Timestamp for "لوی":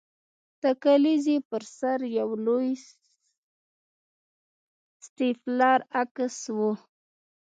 2.45-2.69